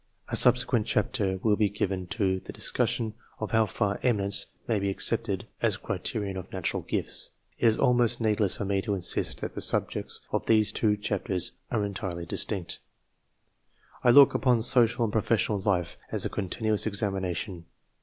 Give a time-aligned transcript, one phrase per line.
[0.29, 4.89] A subsequent chapter will be given to the discussion of how far eminence" may be
[4.89, 7.29] accepted as a criterion of natural ifts.
[7.59, 10.97] It is almost needless for me to insist that the sub jects of these two
[10.97, 12.79] chapters are entirely distinct.
[14.03, 17.65] I look upon social and professional life as a continuous examination.